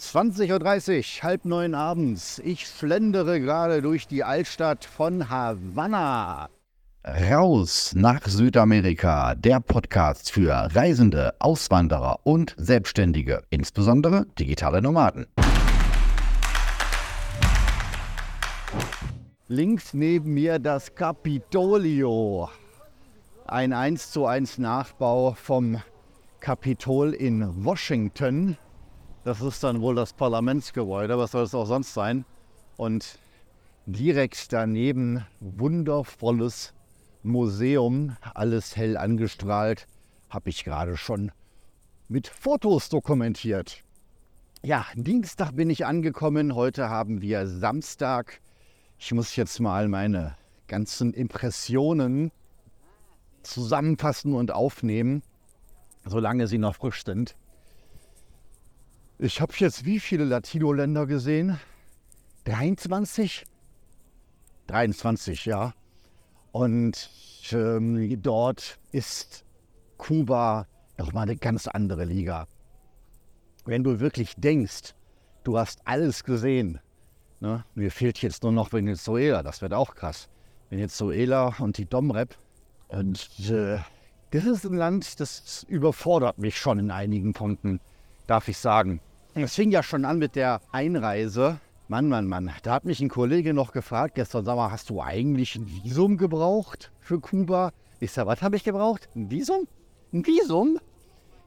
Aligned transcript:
20.30 0.00 0.98
Uhr, 1.18 1.22
halb 1.22 1.44
neun 1.44 1.74
abends. 1.74 2.40
Ich 2.42 2.66
schlendere 2.66 3.38
gerade 3.38 3.82
durch 3.82 4.06
die 4.06 4.24
Altstadt 4.24 4.86
von 4.86 5.28
Havanna. 5.28 6.48
Raus 7.04 7.92
nach 7.94 8.26
Südamerika, 8.26 9.34
der 9.34 9.60
Podcast 9.60 10.32
für 10.32 10.52
Reisende, 10.74 11.34
Auswanderer 11.38 12.20
und 12.24 12.54
Selbstständige, 12.56 13.42
insbesondere 13.50 14.24
digitale 14.38 14.80
Nomaden. 14.80 15.26
Links 19.48 19.92
neben 19.92 20.32
mir 20.32 20.58
das 20.58 20.94
Capitolio, 20.94 22.48
ein 23.46 23.74
1 23.74 24.12
zu 24.12 24.24
1 24.24 24.58
Nachbau 24.58 25.32
vom 25.32 25.82
Kapitol 26.40 27.12
in 27.12 27.64
Washington. 27.64 28.56
Das 29.22 29.42
ist 29.42 29.62
dann 29.62 29.82
wohl 29.82 29.94
das 29.94 30.14
Parlamentsgebäude, 30.14 31.18
was 31.18 31.32
soll 31.32 31.44
es 31.44 31.54
auch 31.54 31.66
sonst 31.66 31.92
sein? 31.92 32.24
Und 32.78 33.18
direkt 33.84 34.50
daneben 34.50 35.26
wundervolles 35.40 36.72
Museum, 37.22 38.16
alles 38.32 38.76
hell 38.76 38.96
angestrahlt, 38.96 39.86
habe 40.30 40.48
ich 40.48 40.64
gerade 40.64 40.96
schon 40.96 41.32
mit 42.08 42.28
Fotos 42.28 42.88
dokumentiert. 42.88 43.84
Ja, 44.62 44.86
Dienstag 44.94 45.52
bin 45.52 45.68
ich 45.68 45.84
angekommen, 45.84 46.54
heute 46.54 46.88
haben 46.88 47.20
wir 47.20 47.46
Samstag. 47.46 48.40
Ich 48.98 49.12
muss 49.12 49.36
jetzt 49.36 49.60
mal 49.60 49.88
meine 49.88 50.34
ganzen 50.66 51.12
Impressionen 51.12 52.32
zusammenfassen 53.42 54.32
und 54.32 54.50
aufnehmen, 54.50 55.22
solange 56.06 56.46
sie 56.46 56.58
noch 56.58 56.76
frisch 56.76 57.04
sind. 57.04 57.36
Ich 59.22 59.42
habe 59.42 59.52
jetzt 59.58 59.84
wie 59.84 60.00
viele 60.00 60.24
Latino-Länder 60.24 61.04
gesehen? 61.04 61.60
23? 62.44 63.44
23, 64.66 65.44
ja. 65.44 65.74
Und 66.52 67.10
ähm, 67.52 68.22
dort 68.22 68.78
ist 68.92 69.44
Kuba 69.98 70.66
nochmal 70.96 71.24
eine 71.24 71.36
ganz 71.36 71.66
andere 71.66 72.06
Liga. 72.06 72.48
Wenn 73.66 73.84
du 73.84 74.00
wirklich 74.00 74.36
denkst, 74.36 74.94
du 75.44 75.58
hast 75.58 75.80
alles 75.84 76.24
gesehen, 76.24 76.80
ne? 77.40 77.66
mir 77.74 77.90
fehlt 77.90 78.22
jetzt 78.22 78.42
nur 78.42 78.52
noch 78.52 78.72
Venezuela, 78.72 79.42
das 79.42 79.60
wird 79.60 79.74
auch 79.74 79.96
krass. 79.96 80.30
Venezuela 80.70 81.54
und 81.58 81.76
die 81.76 81.84
Domrep. 81.84 82.38
Und 82.88 83.28
äh, 83.50 83.80
das 84.30 84.46
ist 84.46 84.64
ein 84.64 84.76
Land, 84.76 85.20
das 85.20 85.66
überfordert 85.68 86.38
mich 86.38 86.56
schon 86.56 86.78
in 86.78 86.90
einigen 86.90 87.34
Punkten, 87.34 87.80
darf 88.26 88.48
ich 88.48 88.56
sagen. 88.56 89.02
Es 89.34 89.54
fing 89.54 89.70
ja 89.70 89.82
schon 89.84 90.04
an 90.04 90.18
mit 90.18 90.34
der 90.34 90.60
Einreise. 90.72 91.60
Mann, 91.86 92.08
Mann, 92.08 92.26
Mann. 92.26 92.50
Da 92.64 92.74
hat 92.74 92.84
mich 92.84 93.00
ein 93.00 93.08
Kollege 93.08 93.54
noch 93.54 93.70
gefragt 93.72 94.16
gestern, 94.16 94.44
sag 94.44 94.56
mal, 94.56 94.72
hast 94.72 94.90
du 94.90 95.00
eigentlich 95.00 95.54
ein 95.54 95.68
Visum 95.68 96.16
gebraucht 96.16 96.90
für 96.98 97.20
Kuba? 97.20 97.70
Ich 98.00 98.10
sag, 98.10 98.26
was 98.26 98.42
habe 98.42 98.56
ich 98.56 98.64
gebraucht? 98.64 99.08
Ein 99.14 99.30
Visum? 99.30 99.68
Ein 100.12 100.26
Visum? 100.26 100.80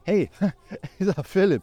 Hey, 0.04 0.30
ich 0.98 1.06
sag, 1.06 1.26
Philipp, 1.26 1.62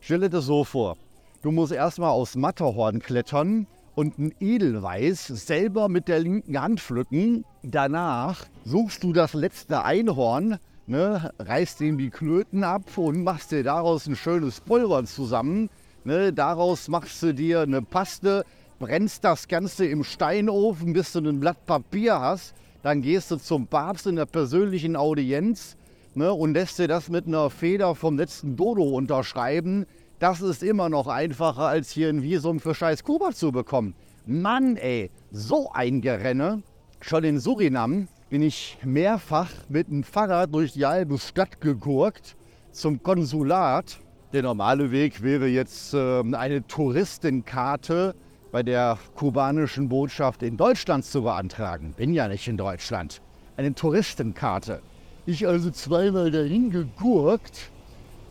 stell 0.00 0.20
dir 0.20 0.30
das 0.30 0.46
so 0.46 0.64
vor. 0.64 0.96
Du 1.42 1.52
musst 1.52 1.72
erstmal 1.72 2.10
aus 2.10 2.34
Matterhorn 2.34 2.98
klettern 2.98 3.68
und 3.94 4.18
ein 4.18 4.34
Edelweiß 4.40 5.28
selber 5.28 5.88
mit 5.88 6.08
der 6.08 6.18
linken 6.18 6.60
Hand 6.60 6.80
pflücken. 6.80 7.44
Danach 7.62 8.46
suchst 8.64 9.04
du 9.04 9.12
das 9.12 9.32
letzte 9.34 9.84
Einhorn, 9.84 10.58
ne, 10.92 11.32
reißt 11.38 11.80
ihm 11.80 11.98
die 11.98 12.10
Klöten 12.10 12.62
ab 12.62 12.96
und 12.96 13.24
machst 13.24 13.50
dir 13.50 13.64
daraus 13.64 14.06
ein 14.06 14.14
schönes 14.14 14.60
Pulver 14.60 15.04
zusammen. 15.04 15.70
Ne, 16.04 16.32
daraus 16.32 16.86
machst 16.88 17.22
du 17.22 17.32
dir 17.34 17.62
eine 17.62 17.82
Paste, 17.82 18.44
brennst 18.78 19.24
das 19.24 19.48
Ganze 19.48 19.86
im 19.86 20.04
Steinofen, 20.04 20.92
bis 20.92 21.12
du 21.12 21.20
ein 21.20 21.40
Blatt 21.40 21.64
Papier 21.66 22.20
hast. 22.20 22.54
Dann 22.82 23.00
gehst 23.00 23.30
du 23.30 23.36
zum 23.36 23.66
Papst 23.66 24.06
in 24.06 24.16
der 24.16 24.26
persönlichen 24.26 24.94
Audienz 24.94 25.76
ne, 26.14 26.32
und 26.32 26.52
lässt 26.52 26.78
dir 26.78 26.88
das 26.88 27.08
mit 27.08 27.26
einer 27.26 27.48
Feder 27.48 27.94
vom 27.94 28.18
letzten 28.18 28.54
Dodo 28.56 28.84
unterschreiben. 28.84 29.86
Das 30.18 30.42
ist 30.42 30.62
immer 30.62 30.88
noch 30.88 31.08
einfacher, 31.08 31.68
als 31.68 31.90
hier 31.90 32.10
ein 32.10 32.22
Visum 32.22 32.60
für 32.60 32.74
scheiß 32.74 33.02
Kuba 33.02 33.32
zu 33.32 33.50
bekommen. 33.50 33.94
Mann, 34.26 34.76
ey, 34.76 35.10
so 35.30 35.70
ein 35.72 36.00
Gerenne. 36.00 36.62
Schon 37.00 37.24
in 37.24 37.40
Surinam 37.40 38.08
bin 38.32 38.40
ich 38.40 38.78
mehrfach 38.82 39.50
mit 39.68 39.88
dem 39.88 40.02
Fahrrad 40.02 40.54
durch 40.54 40.72
die 40.72 40.86
halbe 40.86 41.18
Stadt 41.18 41.60
gegurkt 41.60 42.34
zum 42.70 43.02
Konsulat. 43.02 43.98
Der 44.32 44.42
normale 44.42 44.90
Weg 44.90 45.22
wäre 45.22 45.48
jetzt 45.48 45.92
äh, 45.92 46.22
eine 46.34 46.66
Touristenkarte 46.66 48.14
bei 48.50 48.62
der 48.62 48.96
kubanischen 49.16 49.90
Botschaft 49.90 50.42
in 50.42 50.56
Deutschland 50.56 51.04
zu 51.04 51.24
beantragen. 51.24 51.92
Bin 51.94 52.14
ja 52.14 52.26
nicht 52.26 52.48
in 52.48 52.56
Deutschland. 52.56 53.20
Eine 53.58 53.74
Touristenkarte. 53.74 54.80
Ich 55.26 55.46
also 55.46 55.70
zweimal 55.70 56.30
dahin 56.30 56.70
gegurkt. 56.70 57.70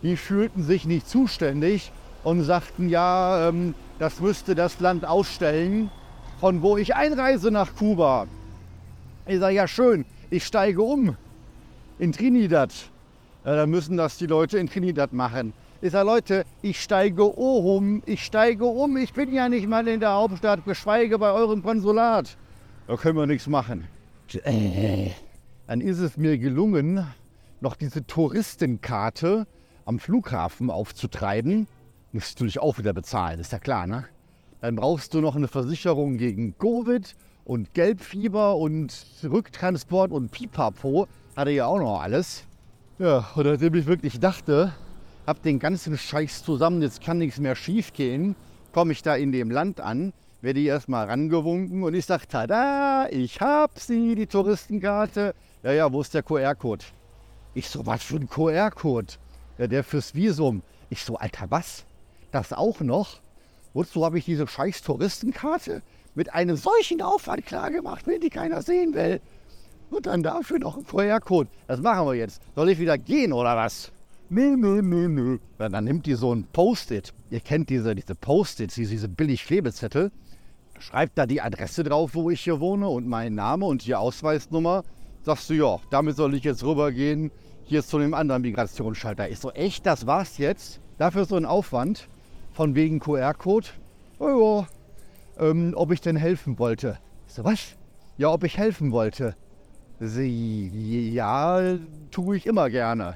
Die 0.02 0.18
fühlten 0.18 0.64
sich 0.64 0.88
nicht 0.88 1.08
zuständig 1.08 1.92
und 2.24 2.42
sagten, 2.42 2.90
ja, 2.90 3.50
ähm, 3.50 3.76
das 4.00 4.20
müsste 4.20 4.56
das 4.56 4.80
Land 4.80 5.06
ausstellen, 5.06 5.92
von 6.40 6.64
wo 6.64 6.78
ich 6.78 6.96
einreise 6.96 7.52
nach 7.52 7.76
Kuba. 7.76 8.26
Ich 9.32 9.40
sage, 9.40 9.56
ja 9.56 9.66
schön, 9.66 10.04
ich 10.30 10.44
steige 10.44 10.82
um 10.82 11.16
in 12.00 12.12
Trinidad. 12.12 12.74
Ja, 13.46 13.56
dann 13.56 13.70
müssen 13.70 13.96
das 13.96 14.18
die 14.18 14.26
Leute 14.26 14.58
in 14.58 14.68
Trinidad 14.68 15.14
machen. 15.14 15.54
Ich 15.82 15.94
sage, 15.94 16.06
Leute, 16.06 16.44
ich 16.62 16.82
steige 16.82 17.24
um, 17.24 18.04
ich 18.06 18.26
steige 18.26 18.66
um, 18.66 18.98
ich 18.98 19.14
bin 19.14 19.34
ja 19.34 19.48
nicht 19.48 19.70
mal 19.70 19.88
in 19.88 20.02
der 20.02 20.12
Hauptstadt, 20.12 20.66
geschweige 20.66 21.18
bei 21.18 21.32
eurem 21.32 21.64
Konsulat. 21.64 22.36
Da 22.88 22.98
können 22.98 23.16
wir 23.16 23.26
nichts 23.26 23.48
machen. 23.48 23.88
Dann 25.66 25.80
ist 25.80 26.00
es 26.00 26.18
mir 26.18 26.38
gelungen, 26.38 27.08
noch 27.62 27.78
diese 27.78 28.06
Touristenkarte 28.06 29.48
am 29.86 30.00
Flughafen 30.00 30.70
aufzutreiben. 30.70 31.68
Musst 32.12 32.38
du 32.38 32.44
natürlich 32.44 32.60
auch 32.60 32.78
wieder 32.78 32.92
bezahlen, 32.92 33.40
ist 33.40 33.54
ja 33.54 33.60
klar, 33.60 33.88
ne? 33.88 34.04
Dann 34.60 34.76
brauchst 34.76 35.14
du 35.14 35.22
noch 35.22 35.38
eine 35.38 35.48
Versicherung 35.48 36.18
gegen 36.18 36.58
Covid 36.58 37.16
und 37.52 37.74
Gelbfieber 37.74 38.56
und 38.56 38.96
Rücktransport 39.26 40.14
und 40.14 40.32
Pipapo 40.32 41.10
hatte 41.36 41.52
ja 41.52 41.66
auch 41.66 41.80
noch 41.80 42.00
alles. 42.00 42.46
Ja, 42.98 43.28
und 43.36 43.46
nachdem 43.46 43.76
ich 43.76 43.88
wirklich 43.88 44.22
dachte, 44.22 44.72
hab 45.28 45.44
den 45.44 45.60
ganzen 45.60 45.98
Scheiß 45.98 46.46
zusammen, 46.46 46.82
jetzt 46.82 47.02
kann 47.02 47.18
nichts 47.18 47.42
mehr 47.42 47.58
schief 47.58 47.92
gehen, 47.92 48.38
komme 48.72 48.94
ich 48.94 49.02
da 49.02 49.18
in 49.18 49.34
dem 49.34 49.52
Land 49.52 49.82
an, 49.82 50.14
werde 50.40 50.62
ich 50.62 50.68
erstmal 50.68 51.08
rangewunken 51.08 51.84
und 51.84 51.94
ich 51.94 52.06
sage, 52.06 52.26
tada, 52.26 53.10
ich 53.10 53.42
hab 53.42 53.78
sie, 53.78 54.16
die 54.16 54.28
Touristenkarte. 54.28 55.36
Ja, 55.62 55.74
ja, 55.74 55.92
wo 55.92 56.00
ist 56.00 56.14
der 56.14 56.24
QR-Code? 56.24 56.86
Ich 57.54 57.68
so, 57.68 57.86
was 57.86 58.02
für 58.02 58.16
ein 58.16 58.30
QR-Code? 58.30 59.16
Ja, 59.58 59.68
der 59.68 59.84
fürs 59.84 60.16
Visum. 60.16 60.64
Ich 60.90 61.04
so, 61.04 61.18
Alter, 61.18 61.48
was? 61.50 61.84
Das 62.32 62.54
auch 62.54 62.80
noch? 62.80 63.20
Wozu 63.74 64.06
habe 64.06 64.20
ich 64.20 64.24
diese 64.24 64.48
scheiß 64.48 64.84
Touristenkarte? 64.84 65.82
Mit 66.16 66.34
einem 66.34 66.56
solchen 66.56 67.02
Aufwand 67.02 67.46
klargemacht, 67.46 68.08
wenn 68.08 68.22
die 68.22 68.30
keiner 68.30 68.62
sehen 68.62 68.94
will. 68.94 69.22
Und 69.90 70.06
dann 70.06 70.24
dafür 70.24 70.60
noch 70.60 70.78
ein 70.78 70.86
QR-Code. 70.86 71.50
Das 71.68 71.82
machen 71.82 72.08
wir 72.08 72.16
jetzt. 72.16 72.42
Soll 72.56 72.70
ich 72.70 72.80
wieder 72.80 72.98
gehen 72.98 73.34
oder 73.34 73.56
was? 73.58 73.92
Nö, 74.30 74.56
nö, 74.56 74.82
nö, 74.82 75.10
nö. 75.10 75.40
Dann 75.58 75.84
nimmt 75.84 76.06
die 76.06 76.14
so 76.14 76.34
ein 76.34 76.46
Post-it. 76.54 77.14
Ihr 77.30 77.42
kennt 77.42 77.70
diese, 77.70 77.94
diese 77.94 78.16
Post-its, 78.16 78.76
diese 78.76 79.10
billig 79.10 79.46
Klebezettel. 79.46 80.12
Schreibt 80.80 81.18
da 81.18 81.26
die 81.26 81.42
Adresse 81.42 81.84
drauf, 81.84 82.12
wo 82.14 82.30
ich 82.30 82.42
hier 82.42 82.62
wohne 82.62 82.88
und 82.88 83.08
meinen 83.08 83.36
Name 83.36 83.66
und 83.66 83.86
die 83.86 83.94
Ausweisnummer. 83.94 84.84
Sagst 85.24 85.50
du, 85.50 85.54
ja, 85.54 85.80
damit 85.90 86.16
soll 86.16 86.34
ich 86.34 86.44
jetzt 86.46 86.64
rübergehen. 86.64 87.30
Hier 87.66 87.80
ist 87.80 87.90
zu 87.90 88.00
dem 88.00 88.14
anderen 88.14 88.42
Migrationsschalter. 88.42 89.30
Ich 89.30 89.40
so, 89.40 89.52
echt, 89.52 89.86
das 89.86 90.08
war's 90.08 90.38
jetzt? 90.38 90.80
Dafür 90.98 91.26
so 91.26 91.36
ein 91.36 91.46
Aufwand 91.46 92.08
von 92.54 92.74
wegen 92.74 93.00
QR-Code? 93.00 93.68
Oh 94.20 94.28
ja, 94.62 94.68
ähm, 95.38 95.74
ob 95.76 95.92
ich 95.92 96.02
denn 96.02 96.16
helfen 96.16 96.60
wollte. 96.60 96.98
Ich 97.28 97.34
so, 97.34 97.44
was? 97.44 97.78
Ja, 98.18 98.30
ob 98.30 98.44
ich 98.44 98.58
helfen 98.58 98.92
wollte. 98.92 99.36
Sie, 100.00 101.12
ja, 101.14 101.78
tue 102.10 102.38
ich 102.38 102.46
immer 102.46 102.70
gerne. 102.70 103.16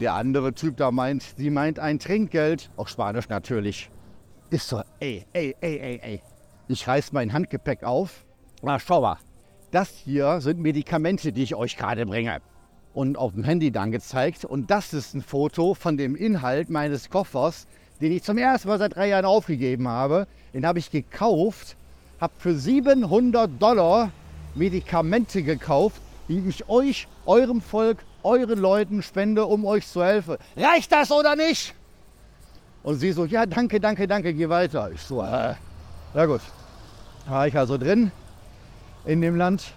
Der 0.00 0.14
andere 0.14 0.54
Typ 0.54 0.76
da 0.76 0.90
meint, 0.90 1.22
sie 1.22 1.50
meint 1.50 1.78
ein 1.78 1.98
Trinkgeld. 1.98 2.70
Auf 2.76 2.88
Spanisch 2.88 3.28
natürlich. 3.28 3.90
Ist 4.50 4.68
so, 4.68 4.82
ey, 5.00 5.26
ey, 5.32 5.54
ey, 5.60 5.78
ey, 5.78 6.00
ey. 6.02 6.22
Ich 6.68 6.88
reiß 6.88 7.12
mein 7.12 7.32
Handgepäck 7.32 7.84
auf. 7.84 8.24
Na, 8.62 8.78
schau 8.78 9.02
mal. 9.02 9.18
Das 9.70 9.90
hier 9.90 10.40
sind 10.40 10.60
Medikamente, 10.60 11.32
die 11.32 11.42
ich 11.42 11.54
euch 11.54 11.76
gerade 11.76 12.06
bringe. 12.06 12.40
Und 12.92 13.18
auf 13.18 13.32
dem 13.32 13.44
Handy 13.44 13.70
dann 13.70 13.90
gezeigt. 13.90 14.44
Und 14.44 14.70
das 14.70 14.94
ist 14.94 15.14
ein 15.14 15.22
Foto 15.22 15.74
von 15.74 15.96
dem 15.96 16.16
Inhalt 16.16 16.70
meines 16.70 17.10
Koffers, 17.10 17.66
den 18.00 18.12
ich 18.12 18.22
zum 18.22 18.38
ersten 18.38 18.68
Mal 18.68 18.78
seit 18.78 18.96
drei 18.96 19.08
Jahren 19.08 19.24
aufgegeben 19.24 19.88
habe. 19.88 20.26
Den 20.52 20.66
habe 20.66 20.78
ich 20.78 20.90
gekauft, 20.90 21.76
habe 22.20 22.32
für 22.38 22.54
700 22.54 23.50
Dollar 23.60 24.10
Medikamente 24.54 25.42
gekauft, 25.42 26.00
die 26.28 26.42
ich 26.48 26.68
euch, 26.68 27.08
eurem 27.26 27.60
Volk, 27.60 27.98
euren 28.22 28.58
Leuten 28.58 29.02
spende, 29.02 29.46
um 29.46 29.64
euch 29.64 29.86
zu 29.86 30.02
helfen. 30.02 30.36
Reicht 30.56 30.92
das 30.92 31.10
oder 31.10 31.36
nicht? 31.36 31.74
Und 32.82 32.96
sie 32.96 33.12
so, 33.12 33.24
ja, 33.24 33.46
danke, 33.46 33.80
danke, 33.80 34.06
danke, 34.06 34.34
geh 34.34 34.48
weiter. 34.48 34.90
Ich 34.92 35.00
so, 35.00 35.22
äh, 35.22 35.54
na 36.12 36.26
gut. 36.26 36.40
War 37.26 37.46
ich 37.46 37.56
also 37.56 37.78
drin 37.78 38.12
in 39.06 39.20
dem 39.20 39.36
Land. 39.36 39.72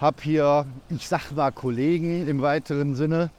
Hab 0.00 0.22
hier, 0.22 0.64
ich 0.88 1.08
sag 1.08 1.32
mal, 1.32 1.50
Kollegen 1.50 2.26
im 2.28 2.40
weiteren 2.40 2.94
Sinne, 2.94 3.30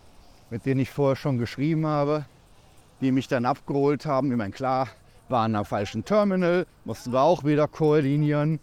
mit 0.49 0.65
denen 0.65 0.81
ich 0.81 0.89
vorher 0.89 1.15
schon 1.15 1.37
geschrieben 1.37 1.87
habe, 1.87 2.25
die 3.01 3.11
mich 3.11 3.27
dann 3.27 3.45
abgeholt 3.45 4.05
haben. 4.05 4.31
Ich 4.31 4.37
meine, 4.37 4.51
klar, 4.51 4.87
waren 5.29 5.55
am 5.55 5.65
falschen 5.65 6.05
Terminal, 6.05 6.65
mussten 6.85 7.13
wir 7.13 7.21
auch 7.21 7.43
wieder 7.43 7.67
koordinieren. 7.67 8.59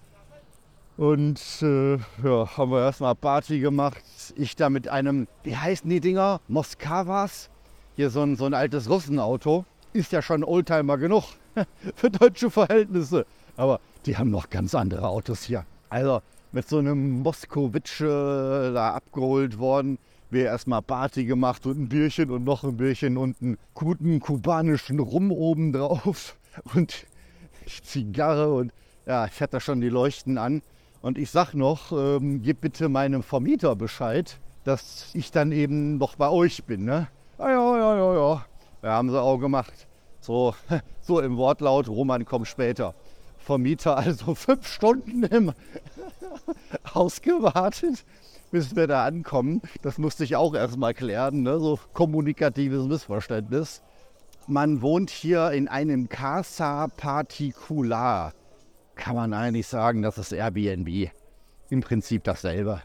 Und 0.97 1.41
äh, 1.62 1.97
ja, 2.25 2.56
haben 2.56 2.71
wir 2.71 2.85
erstmal 2.87 3.15
Party 3.15 3.61
gemacht. 3.61 4.03
Ich 4.35 4.56
da 4.56 4.71
mit 4.71 4.88
einem, 4.88 5.29
wie 5.43 5.56
heißen 5.56 5.88
die 5.88 6.00
Dinger? 6.00 6.41
Moskavas. 6.49 7.50
Hier 7.97 8.11
so 8.11 8.23
ein, 8.23 8.37
so 8.37 8.47
ein 8.47 8.55
altes 8.55 8.88
Russenauto. 8.88 9.65
Ist 9.93 10.12
ja 10.12 10.23
schon 10.23 10.43
Oldtimer 10.43 10.97
genug 10.97 11.25
für 11.94 12.11
deutsche 12.11 12.50
Verhältnisse. 12.50 13.27
Aber 13.56 13.81
die 14.06 14.17
haben 14.17 14.31
noch 14.31 14.49
ganz 14.49 14.75
andere 14.75 15.06
Autos 15.09 15.43
hier. 15.43 15.65
Also 15.91 16.21
mit 16.53 16.69
so 16.69 16.79
einem 16.79 17.21
Moskowitsch 17.23 18.00
äh, 18.00 18.73
da 18.73 18.94
abgeholt 18.94 19.59
worden. 19.59 19.99
Wir 20.31 20.46
erstmal 20.46 20.82
Party 20.82 21.25
gemacht 21.25 21.67
und 21.67 21.78
ein 21.78 21.88
Bierchen 21.88 22.31
und 22.31 22.44
noch 22.44 22.64
ein 22.64 22.76
Bierchen 22.76 23.17
und 23.17 23.40
einen 23.40 23.58
guten 23.75 24.20
kubanischen 24.20 24.99
Rum 24.99 25.31
oben 25.31 25.73
drauf 25.73 26.37
und 26.75 27.06
Zigarre 27.67 28.52
und 28.52 28.73
ja, 29.06 29.26
ich 29.26 29.40
hatte 29.40 29.61
schon 29.61 29.81
die 29.81 29.88
Leuchten 29.88 30.37
an. 30.37 30.62
Und 31.00 31.19
ich 31.19 31.31
sag 31.31 31.55
noch, 31.55 31.93
ähm, 31.93 32.43
gib 32.43 32.61
bitte 32.61 32.88
meinem 32.88 33.23
Vermieter 33.23 33.76
Bescheid, 33.76 34.38
dass 34.64 35.11
ich 35.14 35.31
dann 35.31 35.52
eben 35.52 35.99
noch 35.99 36.17
bei 36.17 36.28
euch 36.28 36.64
bin. 36.64 36.84
Ne? 36.84 37.06
Ja, 37.38 37.50
ja, 37.50 37.78
ja, 37.78 37.96
ja, 37.96 38.14
ja. 38.14 38.46
Ja, 38.82 38.90
haben 38.90 39.11
sie 39.11 39.20
auch 39.20 39.38
gemacht. 39.38 39.87
So, 40.20 40.55
so 41.02 41.20
im 41.20 41.37
Wortlaut, 41.37 41.88
Roman 41.88 42.25
kommt 42.25 42.49
später. 42.49 42.94
Vermieter 43.38 43.96
also 43.96 44.34
fünf 44.34 44.67
Stunden 44.67 45.23
im 45.23 45.52
Haus 46.93 47.23
gewartet, 47.23 48.05
bis 48.50 48.76
wir 48.76 48.87
da 48.87 49.04
ankommen. 49.04 49.62
Das 49.82 49.98
musste 49.98 50.25
ich 50.25 50.37
auch 50.37 50.54
erstmal 50.54 50.94
klären, 50.94 51.43
ne? 51.43 51.58
so 51.58 51.78
kommunikatives 51.93 52.87
Missverständnis. 52.87 53.82
Man 54.46 54.81
wohnt 54.82 55.10
hier 55.10 55.50
in 55.50 55.69
einem 55.69 56.08
Casa 56.08 56.88
Particular 56.88 58.32
kann 58.96 59.14
man 59.14 59.32
eigentlich 59.32 59.69
sagen, 59.69 60.02
das 60.02 60.19
ist 60.19 60.32
Airbnb. 60.32 61.10
Im 61.69 61.81
Prinzip 61.81 62.25
dasselbe. 62.25 62.82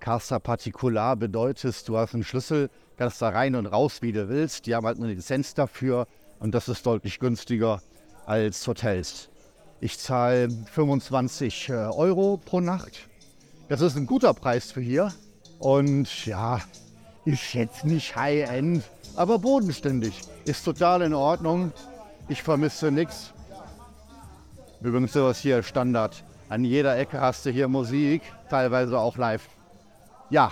Casa 0.00 0.38
Particular 0.40 1.14
bedeutet, 1.14 1.88
du 1.88 1.96
hast 1.96 2.14
einen 2.14 2.24
Schlüssel, 2.24 2.70
kannst 2.96 3.22
da 3.22 3.28
rein 3.28 3.54
und 3.54 3.66
raus, 3.66 4.02
wie 4.02 4.12
du 4.12 4.28
willst. 4.28 4.66
Die 4.66 4.74
haben 4.74 4.86
halt 4.86 4.96
eine 4.96 5.08
Lizenz 5.08 5.54
dafür 5.54 6.08
und 6.40 6.54
das 6.54 6.68
ist 6.68 6.84
deutlich 6.84 7.20
günstiger 7.20 7.80
als 8.26 8.66
Hotels. 8.66 9.28
Ich 9.80 9.98
zahle 9.98 10.48
25 10.50 11.68
äh, 11.68 11.72
Euro 11.72 12.40
pro 12.44 12.60
Nacht. 12.60 13.08
Das 13.68 13.80
ist 13.80 13.96
ein 13.96 14.06
guter 14.06 14.34
Preis 14.34 14.72
für 14.72 14.80
hier. 14.80 15.12
Und 15.58 16.26
ja, 16.26 16.60
ist 17.24 17.54
jetzt 17.54 17.84
nicht 17.84 18.16
High-End, 18.16 18.82
aber 19.16 19.38
bodenständig. 19.38 20.20
Ist 20.44 20.64
total 20.64 21.02
in 21.02 21.14
Ordnung. 21.14 21.72
Ich 22.28 22.42
vermisse 22.42 22.90
nichts. 22.90 23.32
Übrigens 24.80 25.12
sowas 25.12 25.38
hier 25.38 25.62
Standard. 25.62 26.24
An 26.48 26.64
jeder 26.64 26.98
Ecke 26.98 27.20
hast 27.20 27.46
du 27.46 27.50
hier 27.50 27.68
Musik, 27.68 28.22
teilweise 28.50 28.98
auch 28.98 29.16
live. 29.16 29.48
Ja, 30.28 30.50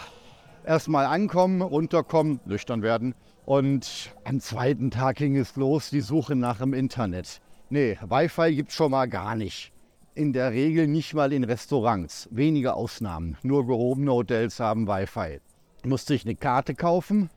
erstmal 0.64 1.06
ankommen, 1.06 1.60
runterkommen, 1.60 2.40
nüchtern 2.44 2.82
werden. 2.82 3.14
Und 3.44 4.14
am 4.24 4.40
zweiten 4.40 4.90
Tag 4.90 5.16
ging 5.16 5.36
es 5.36 5.56
los, 5.56 5.90
die 5.90 6.00
Suche 6.00 6.36
nach 6.36 6.58
dem 6.58 6.72
Internet. 6.72 7.40
Nee, 7.68 7.98
Wi-Fi 8.00 8.54
gibt 8.54 8.70
es 8.70 8.76
schon 8.76 8.92
mal 8.92 9.08
gar 9.08 9.34
nicht. 9.34 9.72
In 10.20 10.34
der 10.34 10.52
Regel 10.52 10.86
nicht 10.86 11.14
mal 11.14 11.32
in 11.32 11.44
Restaurants. 11.44 12.28
Wenige 12.30 12.74
Ausnahmen. 12.74 13.38
Nur 13.42 13.66
gehobene 13.66 14.12
Hotels 14.12 14.60
haben 14.60 14.86
Wi-Fi. 14.86 15.40
Musste 15.82 16.12
ich 16.12 16.26
eine 16.26 16.34
Karte 16.34 16.74
kaufen. 16.74 17.30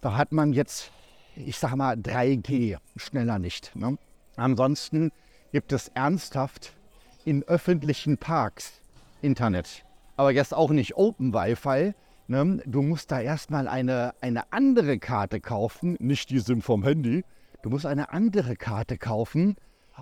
Da 0.00 0.16
hat 0.16 0.32
man 0.32 0.54
jetzt, 0.54 0.92
ich 1.36 1.58
sag 1.58 1.76
mal, 1.76 1.94
3G. 1.94 2.78
Schneller 2.96 3.38
nicht. 3.38 3.76
Ne? 3.76 3.98
Ansonsten 4.36 5.12
gibt 5.52 5.74
es 5.74 5.88
ernsthaft 5.88 6.72
in 7.26 7.42
öffentlichen 7.42 8.16
Parks 8.16 8.80
Internet. 9.20 9.84
Aber 10.16 10.30
jetzt 10.30 10.54
auch 10.54 10.70
nicht 10.70 10.96
Open 10.96 11.34
Wi-Fi. 11.34 11.92
Ne? 12.28 12.62
Du 12.64 12.80
musst 12.80 13.12
da 13.12 13.20
erstmal 13.20 13.68
eine, 13.68 14.14
eine 14.22 14.50
andere 14.54 14.98
Karte 14.98 15.38
kaufen, 15.38 15.98
nicht 16.00 16.30
die 16.30 16.38
SIM 16.38 16.62
vom 16.62 16.82
Handy. 16.82 17.26
Du 17.60 17.68
musst 17.68 17.84
eine 17.84 18.10
andere 18.10 18.56
Karte 18.56 18.96
kaufen 18.96 19.56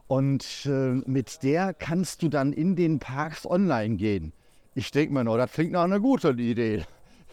und 0.07 0.67
äh, 0.67 1.01
mit 1.07 1.43
der 1.43 1.75
kannst 1.75 2.23
du 2.23 2.29
dann 2.29 2.53
in 2.53 2.77
den 2.77 2.99
Parks 2.99 3.47
online 3.47 3.97
gehen. 3.97 4.33
Ich 4.75 4.91
denke 4.91 5.13
mir, 5.13 5.25
no, 5.25 5.37
das 5.37 5.53
klingt 5.53 5.73
nach 5.73 5.85
einer 5.85 6.01
guten 6.01 6.39
Idee. 6.39 6.85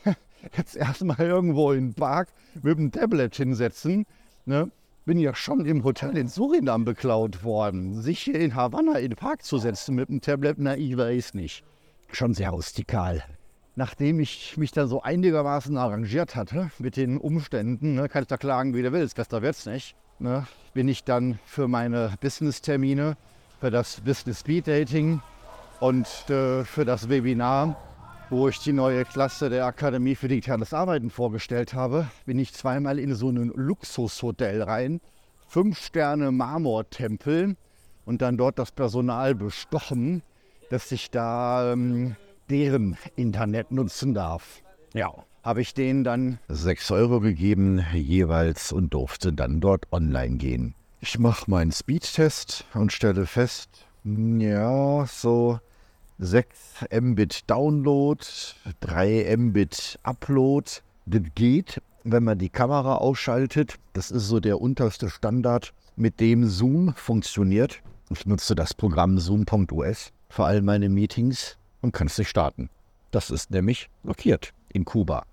Jetzt 0.58 0.76
erstmal 0.76 1.20
irgendwo 1.20 1.72
in 1.72 1.90
den 1.90 1.94
Park 1.94 2.30
mit 2.62 2.78
dem 2.78 2.92
Tablet 2.92 3.36
hinsetzen. 3.36 4.06
Ne? 4.46 4.72
bin 5.08 5.20
ja 5.20 5.34
schon 5.34 5.66
im 5.66 5.86
Hotel 5.86 6.18
in 6.18 6.28
Surinam 6.28 6.84
beklaut 6.84 7.46
worden. 7.46 8.02
Sich 8.02 8.20
hier 8.20 8.40
in 8.42 8.56
Havanna 8.56 9.00
in 9.00 9.12
den 9.12 9.16
Park 9.16 9.42
zu 9.42 9.58
setzen 9.58 9.96
mit 9.96 10.10
dem 10.10 10.20
Tablet, 10.20 10.58
na, 10.60 10.76
ich 10.76 10.98
weiß 10.98 11.34
nicht. 11.34 11.64
Schon 12.12 12.34
sehr 12.34 12.50
rustikal. 12.50 13.24
Nachdem 13.78 14.20
ich 14.20 14.58
mich 14.58 14.72
dann 14.72 14.90
so 14.90 15.02
einigermaßen 15.02 15.78
arrangiert 15.78 16.36
hatte 16.36 16.72
mit 16.78 16.98
den 16.98 17.18
Umständen, 17.20 17.96
ne, 17.96 18.10
kannst 18.10 18.32
da 18.32 18.38
klagen, 18.38 18.74
wie 18.74 18.82
du 18.82 18.92
willst, 18.92 19.16
besser 19.16 19.42
wird's 19.42 19.66
nicht, 19.66 19.96
ne, 20.20 20.48
bin 20.74 20.88
ich 20.88 21.04
dann 21.04 21.40
für 21.46 21.68
meine 21.68 22.14
Business-Termine, 22.22 23.18
für 23.60 23.72
das 23.72 24.02
Business 24.02 24.42
Speed 24.42 24.68
Dating 24.68 25.22
und 25.80 26.08
äh, 26.30 26.64
für 26.64 26.86
das 26.86 27.10
Webinar 27.10 27.76
wo 28.30 28.50
ich 28.50 28.60
die 28.60 28.74
neue 28.74 29.06
Klasse 29.06 29.50
der 29.50 29.66
Akademie 29.66 30.16
für 30.16 30.28
digitales 30.28 30.74
Arbeiten 30.74 31.10
vorgestellt 31.10 31.74
habe, 31.74 32.08
bin 32.26 32.40
ich 32.40 32.54
zweimal 32.54 33.00
in 33.00 33.16
so 33.16 33.30
ein 33.30 33.52
Luxushotel 33.56 34.62
rein. 34.64 35.00
Fünf 35.48 35.80
Sterne 35.80 36.32
Marmortempel 36.32 37.56
und 38.06 38.22
dann 38.22 38.38
dort 38.38 38.60
das 38.60 38.72
Personal 38.72 39.34
bestochen, 39.34 40.24
dass 40.70 40.92
ich 40.92 41.10
da 41.10 41.72
ähm, 41.72 42.18
deren 42.50 42.98
Internet 43.16 43.72
nutzen 43.72 44.14
darf. 44.14 44.62
Ja, 44.94 45.14
habe 45.48 45.62
ich 45.62 45.74
denen 45.74 46.04
dann 46.04 46.40
6 46.50 46.92
Euro 46.92 47.22
gegeben 47.22 47.82
jeweils 47.94 48.74
und 48.74 48.94
durfte 48.94 49.32
dann 49.32 49.62
dort 49.62 49.86
online 49.94 50.36
gehen. 50.36 50.76
Ich 51.00 51.20
mache 51.20 51.50
meinen 51.50 51.72
Speedtest 51.72 52.66
und 52.74 52.92
stelle 52.92 53.26
fest, 53.26 53.70
ja, 54.04 55.06
so 55.06 55.62
6 56.20 56.88
Mbit 57.02 57.50
Download, 57.50 58.22
3 58.82 59.38
Mbit 59.38 59.98
Upload. 60.04 60.70
Das 61.06 61.22
geht, 61.36 61.82
wenn 62.04 62.26
man 62.26 62.38
die 62.38 62.50
Kamera 62.50 62.96
ausschaltet. 62.96 63.76
Das 63.94 64.12
ist 64.12 64.28
so 64.28 64.42
der 64.42 64.60
unterste 64.60 65.10
Standard, 65.10 65.74
mit 65.96 66.20
dem 66.20 66.46
Zoom 66.46 66.94
funktioniert. 66.94 67.82
Ich 68.10 68.26
nutze 68.26 68.54
das 68.54 68.74
Programm 68.74 69.18
Zoom.us 69.18 70.12
für 70.28 70.44
all 70.44 70.62
meine 70.62 70.90
Meetings 70.90 71.56
und 71.80 71.94
kann 71.94 72.08
es 72.08 72.18
nicht 72.18 72.28
starten. 72.28 72.70
Das 73.12 73.30
ist 73.30 73.50
nämlich 73.50 73.90
blockiert 74.04 74.52
in 74.74 74.84
Kuba. 74.84 75.24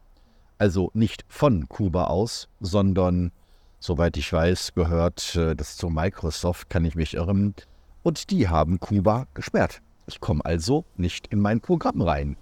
Also 0.65 0.91
nicht 0.95 1.27
von 1.29 1.69
Kuba 1.69 2.05
aus, 2.05 2.49
sondern, 2.59 3.33
soweit 3.81 4.17
ich 4.17 4.33
weiß, 4.33 4.73
gehört 4.75 5.37
äh, 5.37 5.55
das 5.55 5.77
zu 5.77 5.91
Microsoft, 5.91 6.71
kann 6.71 6.87
ich 6.87 6.95
mich 6.95 7.13
irren. 7.13 7.55
Und 8.03 8.31
die 8.31 8.49
haben 8.49 8.81
Kuba 8.81 9.27
gesperrt. 9.35 9.83
Ich 10.07 10.21
komme 10.21 10.43
also 10.43 10.87
nicht 10.97 11.27
in 11.27 11.41
mein 11.41 11.61
Programm 11.61 12.01
rein. 12.01 12.39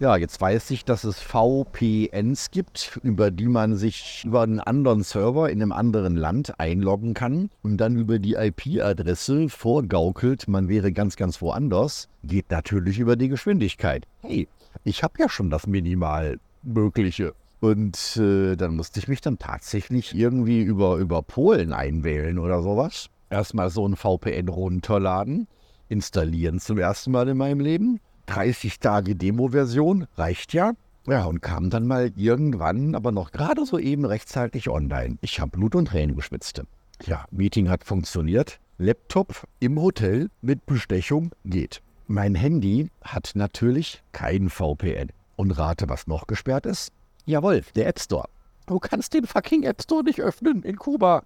Ja, 0.00 0.16
jetzt 0.16 0.40
weiß 0.40 0.72
ich, 0.72 0.84
dass 0.84 1.04
es 1.04 1.20
VPNs 1.20 2.50
gibt, 2.50 2.98
über 3.04 3.30
die 3.30 3.46
man 3.46 3.76
sich 3.76 4.24
über 4.24 4.42
einen 4.42 4.58
anderen 4.58 5.04
Server 5.04 5.48
in 5.48 5.62
einem 5.62 5.70
anderen 5.70 6.16
Land 6.16 6.58
einloggen 6.58 7.14
kann 7.14 7.50
und 7.62 7.76
dann 7.76 7.94
über 7.94 8.18
die 8.18 8.34
IP-Adresse 8.34 9.48
vorgaukelt, 9.48 10.48
man 10.48 10.68
wäre 10.68 10.90
ganz, 10.90 11.14
ganz 11.14 11.40
woanders. 11.40 12.08
Geht 12.24 12.50
natürlich 12.50 12.98
über 12.98 13.14
die 13.14 13.28
Geschwindigkeit. 13.28 14.08
Hey, 14.22 14.48
ich 14.82 15.04
habe 15.04 15.14
ja 15.20 15.28
schon 15.28 15.50
das 15.50 15.68
Minimal 15.68 16.40
Mögliche. 16.64 17.32
Und 17.64 18.18
äh, 18.18 18.56
dann 18.56 18.76
musste 18.76 19.00
ich 19.00 19.08
mich 19.08 19.22
dann 19.22 19.38
tatsächlich 19.38 20.14
irgendwie 20.14 20.60
über, 20.60 20.96
über 20.96 21.22
Polen 21.22 21.72
einwählen 21.72 22.38
oder 22.38 22.60
sowas. 22.60 23.08
Erstmal 23.30 23.70
so 23.70 23.88
ein 23.88 23.96
VPN 23.96 24.48
runterladen 24.48 25.48
installieren 25.88 26.60
zum 26.60 26.76
ersten 26.76 27.10
Mal 27.12 27.26
in 27.28 27.38
meinem 27.38 27.60
Leben. 27.60 28.00
30 28.26 28.80
Tage 28.80 29.16
Demo-Version 29.16 30.06
reicht 30.18 30.52
ja. 30.52 30.72
Ja, 31.06 31.24
und 31.24 31.40
kam 31.40 31.70
dann 31.70 31.86
mal 31.86 32.12
irgendwann, 32.16 32.94
aber 32.94 33.12
noch 33.12 33.30
gerade 33.30 33.64
so 33.64 33.78
eben 33.78 34.04
rechtzeitig 34.04 34.68
online. 34.68 35.16
Ich 35.22 35.40
habe 35.40 35.52
Blut 35.52 35.74
und 35.74 35.86
Tränen 35.88 36.16
geschwitzt. 36.16 36.62
Ja, 37.06 37.24
Meeting 37.30 37.70
hat 37.70 37.84
funktioniert. 37.84 38.60
Laptop 38.76 39.46
im 39.60 39.80
Hotel 39.80 40.28
mit 40.42 40.66
Bestechung 40.66 41.30
geht. 41.46 41.80
Mein 42.08 42.34
Handy 42.34 42.90
hat 43.02 43.32
natürlich 43.34 44.02
kein 44.12 44.50
VPN. 44.50 45.08
Und 45.36 45.52
rate, 45.52 45.88
was 45.88 46.06
noch 46.06 46.26
gesperrt 46.26 46.66
ist? 46.66 46.92
Jawohl, 47.26 47.62
der 47.74 47.86
App 47.86 47.98
Store. 47.98 48.28
Du 48.66 48.78
kannst 48.78 49.14
den 49.14 49.26
fucking 49.26 49.62
App 49.62 49.80
Store 49.82 50.04
nicht 50.04 50.20
öffnen 50.20 50.62
in 50.62 50.76
Kuba. 50.76 51.22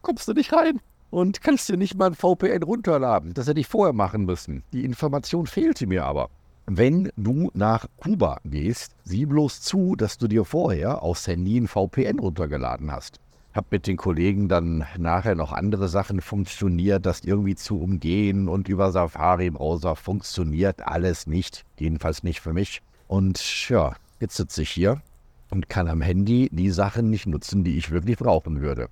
kommst 0.00 0.28
du 0.28 0.32
nicht 0.32 0.52
rein 0.52 0.80
und 1.10 1.42
kannst 1.42 1.68
dir 1.68 1.76
nicht 1.76 1.96
mal 1.96 2.06
ein 2.06 2.14
VPN 2.14 2.62
runterladen. 2.62 3.34
Das 3.34 3.48
hätte 3.48 3.58
ich 3.58 3.66
vorher 3.66 3.92
machen 3.92 4.24
müssen. 4.24 4.62
Die 4.72 4.84
Information 4.84 5.46
fehlte 5.46 5.88
mir 5.88 6.04
aber. 6.04 6.30
Wenn 6.66 7.10
du 7.16 7.50
nach 7.52 7.86
Kuba 7.96 8.38
gehst, 8.44 8.94
sieh 9.02 9.26
bloß 9.26 9.60
zu, 9.60 9.96
dass 9.96 10.18
du 10.18 10.28
dir 10.28 10.44
vorher 10.44 11.02
aufs 11.02 11.26
Handy 11.26 11.58
ein 11.58 11.66
VPN 11.66 12.20
runtergeladen 12.20 12.92
hast. 12.92 13.18
Hab 13.52 13.72
mit 13.72 13.88
den 13.88 13.96
Kollegen 13.96 14.48
dann 14.48 14.86
nachher 14.96 15.34
noch 15.34 15.50
andere 15.50 15.88
Sachen 15.88 16.20
funktioniert, 16.20 17.04
das 17.06 17.22
irgendwie 17.24 17.56
zu 17.56 17.80
umgehen 17.80 18.48
und 18.48 18.68
über 18.68 18.92
Safari-Browser 18.92 19.96
funktioniert 19.96 20.86
alles 20.86 21.26
nicht. 21.26 21.64
Jedenfalls 21.76 22.22
nicht 22.22 22.40
für 22.40 22.52
mich. 22.52 22.82
Und 23.08 23.68
ja, 23.68 23.96
jetzt 24.20 24.36
sitze 24.36 24.62
ich 24.62 24.70
hier 24.70 25.02
und 25.50 25.68
kann 25.68 25.88
am 25.88 26.00
Handy 26.00 26.48
die 26.52 26.70
Sachen 26.70 27.10
nicht 27.10 27.26
nutzen, 27.26 27.64
die 27.64 27.76
ich 27.76 27.90
wirklich 27.90 28.16
brauchen 28.16 28.60
würde. 28.60 28.88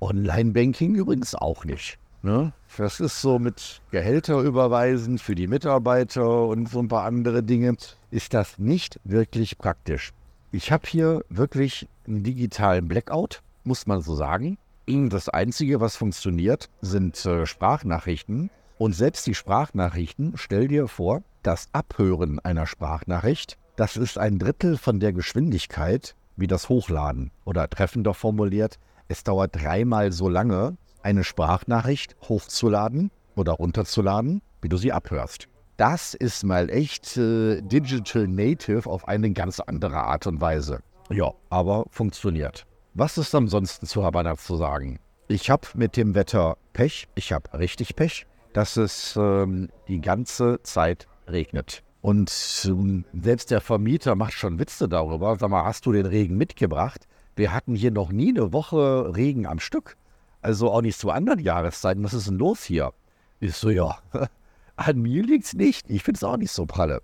Online-Banking 0.00 0.94
übrigens 0.94 1.34
auch 1.34 1.64
nicht. 1.64 1.98
Ne? 2.22 2.52
Das 2.76 3.00
ist 3.00 3.20
so 3.20 3.38
mit 3.38 3.80
Gehälter 3.90 4.40
überweisen 4.40 5.18
für 5.18 5.34
die 5.34 5.48
Mitarbeiter 5.48 6.46
und 6.46 6.68
so 6.68 6.80
ein 6.80 6.88
paar 6.88 7.04
andere 7.04 7.42
Dinge, 7.42 7.76
ist 8.10 8.34
das 8.34 8.58
nicht 8.58 9.00
wirklich 9.04 9.58
praktisch. 9.58 10.12
Ich 10.52 10.70
habe 10.70 10.86
hier 10.86 11.24
wirklich 11.28 11.88
einen 12.06 12.22
digitalen 12.22 12.86
Blackout, 12.86 13.42
muss 13.64 13.86
man 13.86 14.02
so 14.02 14.14
sagen. 14.14 14.58
Das 14.86 15.28
Einzige, 15.28 15.80
was 15.80 15.96
funktioniert, 15.96 16.68
sind 16.80 17.24
äh, 17.24 17.46
Sprachnachrichten. 17.46 18.50
Und 18.78 18.94
selbst 18.94 19.26
die 19.26 19.34
Sprachnachrichten, 19.34 20.32
stell 20.34 20.68
dir 20.68 20.88
vor, 20.88 21.22
das 21.42 21.68
Abhören 21.72 22.40
einer 22.40 22.66
Sprachnachricht, 22.66 23.56
das 23.76 23.96
ist 23.96 24.18
ein 24.18 24.38
Drittel 24.38 24.76
von 24.76 25.00
der 25.00 25.12
Geschwindigkeit 25.12 26.14
wie 26.36 26.46
das 26.46 26.68
Hochladen. 26.68 27.30
Oder 27.44 27.68
treffender 27.68 28.14
formuliert, 28.14 28.78
es 29.08 29.24
dauert 29.24 29.54
dreimal 29.54 30.12
so 30.12 30.28
lange, 30.28 30.76
eine 31.02 31.24
Sprachnachricht 31.24 32.16
hochzuladen 32.28 33.10
oder 33.36 33.52
runterzuladen, 33.52 34.42
wie 34.60 34.68
du 34.68 34.76
sie 34.76 34.92
abhörst. 34.92 35.48
Das 35.76 36.14
ist 36.14 36.44
mal 36.44 36.70
echt 36.70 37.16
äh, 37.16 37.60
Digital 37.62 38.28
Native 38.28 38.88
auf 38.88 39.08
eine 39.08 39.32
ganz 39.32 39.58
andere 39.58 39.96
Art 39.96 40.26
und 40.26 40.40
Weise. 40.40 40.80
Ja, 41.10 41.32
aber 41.50 41.86
funktioniert. 41.90 42.66
Was 42.94 43.18
ist 43.18 43.34
ansonsten 43.34 43.86
zu 43.86 44.04
Havanna 44.04 44.36
zu 44.36 44.56
sagen? 44.56 44.98
Ich 45.28 45.50
habe 45.50 45.66
mit 45.74 45.96
dem 45.96 46.14
Wetter 46.14 46.56
Pech. 46.72 47.08
Ich 47.14 47.32
habe 47.32 47.58
richtig 47.58 47.96
Pech, 47.96 48.26
dass 48.52 48.76
es 48.76 49.16
ähm, 49.16 49.70
die 49.88 50.00
ganze 50.00 50.62
Zeit 50.62 51.08
regnet. 51.26 51.82
Und 52.02 52.66
ähm, 52.66 53.04
selbst 53.14 53.50
der 53.50 53.60
Vermieter 53.60 54.16
macht 54.16 54.32
schon 54.32 54.58
Witze 54.58 54.88
darüber. 54.88 55.36
Sag 55.38 55.50
mal, 55.50 55.64
hast 55.64 55.86
du 55.86 55.92
den 55.92 56.06
Regen 56.06 56.36
mitgebracht? 56.36 57.06
Wir 57.36 57.52
hatten 57.54 57.74
hier 57.74 57.92
noch 57.92 58.10
nie 58.12 58.30
eine 58.30 58.52
Woche 58.52 59.14
Regen 59.16 59.46
am 59.46 59.60
Stück. 59.60 59.96
Also 60.42 60.70
auch 60.70 60.82
nicht 60.82 60.98
zu 60.98 61.10
anderen 61.10 61.38
Jahreszeiten. 61.38 62.02
Was 62.02 62.12
ist 62.12 62.26
denn 62.26 62.38
los 62.38 62.64
hier? 62.64 62.92
Ich 63.38 63.54
so, 63.54 63.70
ja, 63.70 63.98
an 64.76 65.00
mir 65.00 65.22
liegt's 65.22 65.54
nicht. 65.54 65.88
Ich 65.88 66.02
finde 66.02 66.18
es 66.18 66.24
auch 66.24 66.36
nicht 66.36 66.50
so 66.50 66.66
pralle. 66.66 67.02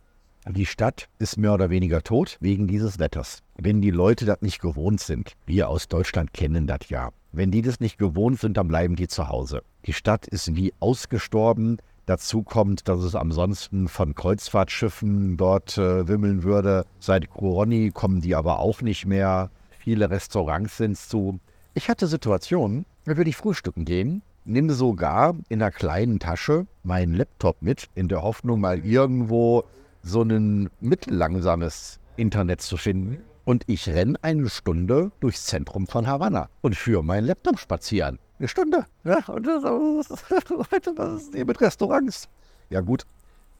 Die 0.49 0.67
Stadt 0.67 1.09
ist 1.19 1.37
mehr 1.37 1.55
oder 1.55 1.71
weniger 1.71 2.03
tot 2.03 2.37
wegen 2.41 2.67
dieses 2.67 2.99
Wetters. 2.99 3.43
Wenn 3.57 3.81
die 3.81 3.91
Leute 3.91 4.25
das 4.25 4.41
nicht 4.41 4.61
gewohnt 4.61 5.01
sind, 5.01 5.35
wir 5.47 5.69
aus 5.69 5.89
Deutschland 5.89 6.33
kennen 6.33 6.67
das 6.67 6.89
ja. 6.89 7.11
Wenn 7.33 7.51
die 7.51 7.63
das 7.63 7.81
nicht 7.81 7.99
gewohnt 7.99 8.41
sind, 8.41 8.57
dann 8.57 8.67
bleiben 8.67 8.97
die 8.97 9.09
zu 9.09 9.29
Hause. 9.29 9.63
Die 9.85 9.93
Stadt 9.93 10.27
ist 10.27 10.57
wie 10.57 10.73
ausgestorben. 10.81 11.79
Dazu 12.09 12.43
kommt, 12.43 12.89
dass 12.89 13.01
es 13.01 13.15
ansonsten 13.15 13.87
von 13.87 14.15
Kreuzfahrtschiffen 14.15 15.37
dort 15.37 15.77
äh, 15.77 16.09
wimmeln 16.09 16.43
würde. 16.43 16.87
Seit 17.01 17.29
Coroni 17.29 17.91
kommen 17.93 18.23
die 18.23 18.35
aber 18.35 18.61
auch 18.61 18.81
nicht 18.81 19.05
mehr. 19.05 19.51
Viele 19.79 20.09
Restaurants 20.09 20.79
sind 20.79 20.97
zu. 20.97 21.39
Ich 21.75 21.91
hatte 21.91 22.07
Situationen, 22.07 22.87
da 23.05 23.19
würde 23.19 23.29
ich 23.29 23.37
frühstücken 23.37 23.85
gehen, 23.85 24.23
nehme 24.47 24.73
sogar 24.73 25.35
in 25.51 25.61
einer 25.61 25.71
kleinen 25.71 26.19
Tasche 26.19 26.67
meinen 26.83 27.13
Laptop 27.13 27.61
mit, 27.61 27.91
in 27.95 28.09
der 28.09 28.23
Hoffnung, 28.23 28.59
mal 28.59 28.79
irgendwo 28.87 29.65
so 30.03 30.23
ein 30.23 30.71
mittellangsames 30.81 32.01
Internet 32.17 32.63
zu 32.63 32.79
finden. 32.79 33.19
Und 33.45 33.65
ich 33.67 33.87
renne 33.87 34.19
eine 34.23 34.49
Stunde 34.49 35.13
durchs 35.21 35.45
Zentrum 35.45 35.87
von 35.87 36.07
Havanna 36.07 36.49
und 36.63 36.75
führe 36.75 37.05
meinen 37.05 37.27
Laptop 37.27 37.59
spazieren. 37.59 38.19
Eine 38.39 38.49
Stunde. 38.49 38.87
Ja, 39.05 39.25
und 39.27 39.47
das, 39.47 39.63
das 40.97 41.23
ist 41.23 41.35
mit 41.35 41.61
Restaurants. 41.61 42.29
Ja 42.71 42.81
gut, 42.81 43.05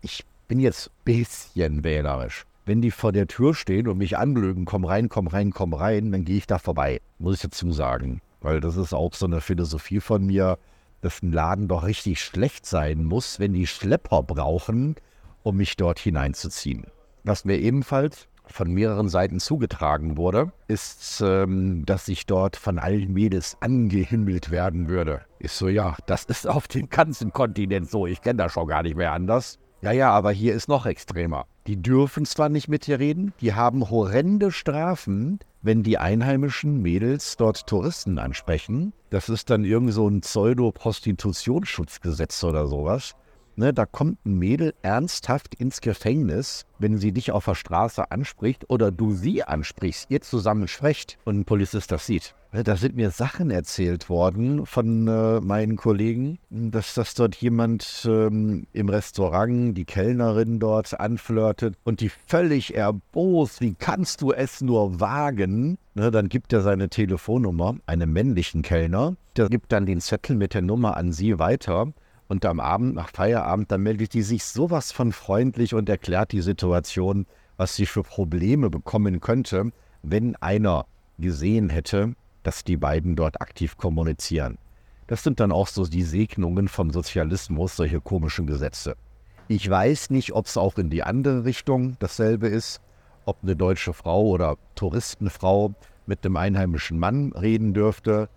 ich 0.03 0.25
bin 0.47 0.61
jetzt 0.61 0.89
ein 0.89 1.05
bisschen 1.05 1.85
wählerisch 1.85 2.45
wenn 2.69 2.83
die 2.83 2.91
vor 2.91 3.13
der 3.13 3.27
Tür 3.27 3.55
stehen 3.55 3.89
und 3.89 3.97
mich 3.97 4.19
anlügen, 4.19 4.67
komm 4.67 4.85
rein, 4.85 5.09
komm 5.09 5.27
rein, 5.27 5.53
komm 5.53 5.73
rein, 5.73 6.13
dann 6.13 6.27
gehe 6.27 6.37
ich 6.37 6.47
da 6.47 6.59
vorbei, 6.59 7.01
muss 7.19 7.37
ich 7.37 7.41
dazu 7.41 7.73
sagen. 7.73 8.21
Weil 8.43 8.61
das 8.61 8.77
ist 8.77 8.93
auch 8.93 9.15
so 9.15 9.25
eine 9.25 9.41
Philosophie 9.41 10.01
von 10.01 10.27
mir, 10.27 10.59
dass 11.01 11.23
ein 11.23 11.33
Laden 11.33 11.67
doch 11.67 11.85
richtig 11.85 12.21
schlecht 12.21 12.67
sein 12.67 13.05
muss, 13.05 13.41
wenn 13.41 13.55
die 13.55 13.67
Schlepper 13.67 14.23
brauchen, 14.23 14.97
um 15.43 15.57
mich 15.57 15.77
dort 15.77 15.99
hineinzuziehen. 15.99 16.87
Was 17.25 17.47
mir 17.47 17.57
ebenfalls 17.57 18.29
von 18.53 18.73
mehreren 18.73 19.09
Seiten 19.09 19.41
zugetragen 19.41 20.17
wurde, 20.17 20.53
ist, 20.67 21.23
ähm, 21.25 21.85
dass 21.87 22.09
ich 22.09 22.27
dort 22.27 22.57
von 22.57 22.79
allen 22.79 23.13
Mädels 23.13 23.57
angehimmelt 23.61 24.51
werden 24.51 24.89
würde. 24.89 25.23
Ist 25.39 25.59
so, 25.59 25.69
ja, 25.69 25.97
das 26.07 26.25
ist 26.25 26.47
auf 26.47 26.69
dem 26.69 26.89
ganzen 26.89 27.33
Kontinent 27.33 27.91
so. 27.91 28.07
Ich 28.07 28.23
kenne 28.23 28.43
das 28.43 28.53
schon 28.53 28.69
gar 28.69 28.83
nicht 28.83 28.97
mehr 28.97 29.13
anders. 29.13 29.59
Ja, 29.81 29.93
ja, 29.93 30.11
aber 30.11 30.33
hier 30.33 30.55
ist 30.55 30.69
noch 30.69 30.87
extremer. 30.87 31.47
Die 31.69 31.81
dürfen 31.81 32.25
zwar 32.25 32.49
nicht 32.49 32.67
mit 32.69 32.87
dir 32.87 32.99
reden, 32.99 33.35
die 33.41 33.55
haben 33.55 33.91
horrende 33.91 34.51
Strafen, 34.51 35.39
wenn 35.63 35.83
die 35.83 35.99
einheimischen 35.99 36.83
Mädels 36.83 37.37
dort 37.37 37.67
Touristen 37.67 38.19
ansprechen. 38.19 38.95
Das 39.11 39.29
ist 39.29 39.51
dann 39.51 39.65
irgend 39.65 39.93
so 39.93 40.09
ein 40.09 40.23
Pseudo-Prostitutionsschutzgesetz 40.23 42.43
oder 42.43 42.67
sowas. 42.67 43.15
Ne, 43.59 43.75
da 43.75 43.87
kommt 43.87 44.25
ein 44.25 44.39
Mädel 44.39 44.73
ernsthaft 44.83 45.57
ins 45.57 45.81
Gefängnis, 45.81 46.65
wenn 46.79 46.97
sie 46.97 47.11
dich 47.11 47.33
auf 47.33 47.47
der 47.47 47.57
Straße 47.57 48.09
anspricht 48.13 48.71
oder 48.71 48.93
du 48.93 49.15
sie 49.15 49.43
ansprichst, 49.43 50.09
ihr 50.11 50.21
zusammen 50.21 50.69
sprecht 50.69 51.19
und 51.25 51.41
ein 51.41 51.45
Polizist 51.45 51.91
das 51.91 52.07
sieht. 52.07 52.37
Da 52.53 52.77
sind 52.77 52.95
mir 52.95 53.11
Sachen 53.11 53.51
erzählt 53.51 54.09
worden 54.09 54.65
von 54.65 55.09
äh, 55.09 55.41
meinen 55.41 55.75
Kollegen, 55.75 56.39
dass 56.51 56.95
das 56.95 57.15
dort 57.15 57.35
jemand 57.35 58.07
ähm, 58.09 58.69
im 58.73 58.89
Restaurant, 58.89 59.77
die 59.77 59.85
Kellnerin 59.85 60.61
dort 60.61 60.99
anflirtet 61.01 61.75
und 61.83 62.01
die 62.01 62.13
völlig 62.29 62.77
erbost, 62.77 63.61
wie 63.61 63.75
kannst 63.75 64.23
du 64.23 64.33
es 64.33 64.61
nur 64.61 65.01
wagen? 65.01 65.79
Ne, 65.95 66.13
dann 66.13 66.29
gibt 66.29 66.53
er 66.53 66.61
seine 66.61 66.91
Telefonnummer 66.91 67.75
einem 67.87 68.13
männlichen 68.13 68.63
Kellner, 68.63 69.17
der 69.37 69.49
gibt 69.49 69.73
dann 69.73 69.85
den 69.85 70.01
Zettel 70.01 70.37
mit 70.37 70.55
der 70.55 70.63
Nummer 70.63 70.97
an 70.97 71.11
sie 71.11 71.41
weiter 71.41 71.93
und 72.29 72.45
am 72.45 72.61
Abend, 72.61 72.95
nach 72.95 73.11
Feierabend, 73.11 73.73
dann 73.73 73.83
meldet 73.83 74.15
die 74.15 74.23
sich 74.23 74.45
sowas 74.45 74.93
von 74.93 75.13
freundlich 75.13 75.75
und 75.75 75.89
erklärt 75.89 76.33
die 76.33 76.43
Situation, 76.43 77.27
was 77.57 77.75
sie 77.75 77.87
für 77.87 78.03
Probleme 78.03 78.71
bekommen 78.71 79.21
könnte, 79.21 79.73
wenn 80.03 80.37
einer 80.37 80.87
gesehen 81.19 81.71
hätte, 81.71 82.15
dass 82.43 82.65
die 82.65 82.77
beiden 82.77 83.17
dort 83.17 83.41
aktiv 83.41 83.77
kommunizieren. 83.77 84.59
Das 85.07 85.23
sind 85.23 85.41
dann 85.41 85.53
auch 85.53 85.67
so 85.67 85.85
die 85.87 86.03
Segnungen 86.03 86.69
vom 86.69 86.91
Sozialismus, 86.91 87.77
solche 87.77 88.01
komischen 88.01 88.47
Gesetze. 88.47 88.95
Ich 89.49 89.69
weiß 89.69 90.11
nicht, 90.11 90.33
ob 90.35 90.47
es 90.47 90.59
auch 90.59 90.77
in 90.77 90.91
die 90.91 91.03
andere 91.03 91.45
Richtung 91.45 91.97
dasselbe 91.99 92.49
ist, 92.49 92.83
ob 93.25 93.39
eine 93.43 93.57
deutsche 93.57 93.95
Frau 93.95 94.27
oder 94.27 94.57
Touristenfrau 94.75 95.75
mit 96.05 96.25
einem 96.25 96.37
einheimischen 96.37 96.99
Mann 96.99 97.33
reden 97.33 97.73
dürfte. 97.73 98.29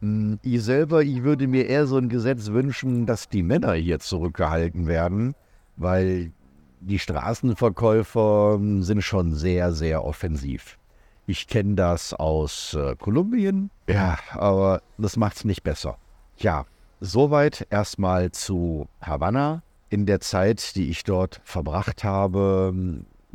Hm, 0.00 0.38
ich 0.42 0.62
selber, 0.62 1.02
ich 1.02 1.22
würde 1.22 1.46
mir 1.46 1.66
eher 1.66 1.86
so 1.86 1.96
ein 1.96 2.08
Gesetz 2.08 2.48
wünschen, 2.48 3.06
dass 3.06 3.28
die 3.28 3.42
Männer 3.42 3.74
hier 3.74 3.98
zurückgehalten 3.98 4.86
werden, 4.86 5.34
weil 5.76 6.32
die 6.80 6.98
Straßenverkäufer 6.98 8.60
sind 8.80 9.02
schon 9.02 9.34
sehr, 9.34 9.72
sehr 9.72 10.04
offensiv. 10.04 10.78
Ich 11.26 11.48
kenne 11.48 11.74
das 11.74 12.14
aus 12.14 12.74
äh, 12.74 12.94
Kolumbien, 12.96 13.70
ja, 13.88 14.16
aber 14.32 14.82
das 14.96 15.16
macht 15.16 15.36
es 15.36 15.44
nicht 15.44 15.62
besser. 15.64 15.96
Ja, 16.36 16.66
soweit 17.00 17.66
erstmal 17.70 18.30
zu 18.30 18.86
Havanna. 19.00 19.62
In 19.88 20.04
der 20.04 20.20
Zeit, 20.20 20.74
die 20.76 20.90
ich 20.90 21.04
dort 21.04 21.40
verbracht 21.44 22.04
habe, 22.04 22.74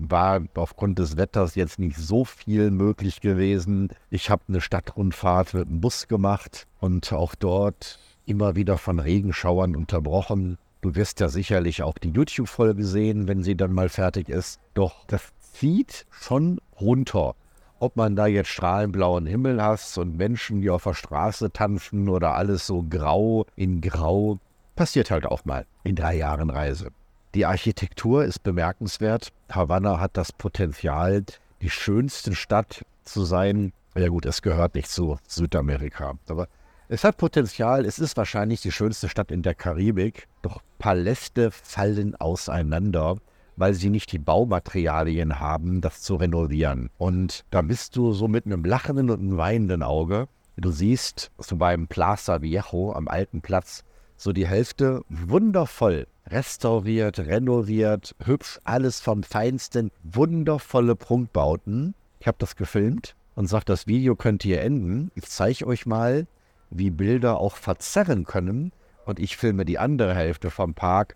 war 0.09 0.41
aufgrund 0.55 0.99
des 0.99 1.17
Wetters 1.17 1.55
jetzt 1.55 1.79
nicht 1.79 1.97
so 1.97 2.25
viel 2.25 2.71
möglich 2.71 3.21
gewesen. 3.21 3.89
Ich 4.09 4.29
habe 4.29 4.43
eine 4.47 4.61
Stadtrundfahrt 4.61 5.53
mit 5.53 5.67
dem 5.67 5.81
Bus 5.81 6.07
gemacht 6.07 6.67
und 6.79 7.11
auch 7.13 7.35
dort 7.35 7.99
immer 8.25 8.55
wieder 8.55 8.77
von 8.77 8.99
Regenschauern 8.99 9.75
unterbrochen. 9.75 10.57
Du 10.81 10.95
wirst 10.95 11.19
ja 11.19 11.27
sicherlich 11.27 11.83
auch 11.83 11.97
die 11.97 12.09
YouTube-Folge 12.09 12.83
sehen, 12.83 13.27
wenn 13.27 13.43
sie 13.43 13.55
dann 13.55 13.73
mal 13.73 13.89
fertig 13.89 14.29
ist. 14.29 14.59
Doch 14.73 15.05
das 15.05 15.21
zieht 15.53 16.05
schon 16.09 16.59
runter. 16.79 17.35
Ob 17.79 17.95
man 17.95 18.15
da 18.15 18.27
jetzt 18.27 18.49
strahlenblauen 18.49 19.25
Himmel 19.25 19.61
hast 19.61 19.97
und 19.97 20.17
Menschen, 20.17 20.61
die 20.61 20.69
auf 20.69 20.83
der 20.83 20.93
Straße 20.93 21.51
tanzen 21.51 22.09
oder 22.09 22.35
alles 22.35 22.67
so 22.67 22.83
grau 22.87 23.45
in 23.55 23.81
grau, 23.81 24.39
passiert 24.75 25.11
halt 25.11 25.25
auch 25.25 25.45
mal 25.45 25.65
in 25.83 25.95
drei 25.95 26.15
Jahren 26.17 26.49
Reise. 26.49 26.91
Die 27.33 27.45
Architektur 27.45 28.25
ist 28.25 28.43
bemerkenswert. 28.43 29.29
Havanna 29.49 30.01
hat 30.01 30.17
das 30.17 30.33
Potenzial, 30.33 31.23
die 31.61 31.69
schönste 31.69 32.35
Stadt 32.35 32.83
zu 33.05 33.23
sein. 33.23 33.71
Ja 33.95 34.09
gut, 34.09 34.25
es 34.25 34.41
gehört 34.41 34.75
nicht 34.75 34.89
zu 34.89 35.17
Südamerika, 35.27 36.15
aber 36.27 36.47
Es 36.89 37.05
hat 37.05 37.15
Potenzial, 37.15 37.85
es 37.85 37.99
ist 37.99 38.17
wahrscheinlich 38.17 38.59
die 38.61 38.73
schönste 38.73 39.07
Stadt 39.07 39.31
in 39.31 39.43
der 39.43 39.55
Karibik, 39.55 40.27
doch 40.41 40.61
Paläste 40.77 41.49
fallen 41.51 42.15
auseinander, 42.15 43.15
weil 43.55 43.75
sie 43.75 43.89
nicht 43.89 44.11
die 44.11 44.19
Baumaterialien 44.19 45.39
haben, 45.39 45.79
das 45.79 46.01
zu 46.01 46.17
renovieren. 46.17 46.89
Und 46.97 47.45
da 47.49 47.61
bist 47.61 47.95
du 47.95 48.11
so 48.11 48.27
mit 48.27 48.45
einem 48.45 48.65
lachenden 48.65 49.09
und 49.09 49.21
einem 49.21 49.37
weinenden 49.37 49.83
Auge. 49.83 50.27
Du 50.57 50.69
siehst 50.69 51.31
so 51.37 51.55
beim 51.55 51.87
Plaza 51.87 52.41
Viejo 52.41 52.91
am 52.91 53.07
alten 53.07 53.39
Platz 53.39 53.85
so 54.17 54.33
die 54.33 54.47
Hälfte 54.47 55.01
wundervoll 55.07 56.07
restauriert, 56.31 57.19
renoviert, 57.19 58.15
hübsch, 58.23 58.59
alles 58.63 58.99
vom 58.99 59.23
Feinsten, 59.23 59.91
wundervolle 60.03 60.95
Prunkbauten. 60.95 61.93
Ich 62.19 62.27
habe 62.27 62.37
das 62.39 62.55
gefilmt 62.55 63.15
und 63.35 63.47
sage, 63.47 63.65
das 63.65 63.87
Video 63.87 64.15
könnt 64.15 64.45
ihr 64.45 64.61
enden. 64.61 65.11
Ich 65.15 65.25
zeige 65.25 65.67
euch 65.67 65.85
mal, 65.85 66.27
wie 66.69 66.89
Bilder 66.89 67.39
auch 67.39 67.55
verzerren 67.55 68.25
können. 68.25 68.71
Und 69.05 69.19
ich 69.19 69.35
filme 69.35 69.65
die 69.65 69.79
andere 69.79 70.15
Hälfte 70.15 70.51
vom 70.51 70.73
Park. 70.73 71.15